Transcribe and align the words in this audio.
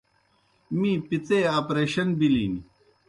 می 0.79 0.91
پِتے 1.07 1.37
آپریشن 1.57 2.07
بِلِن۔ 2.19 2.53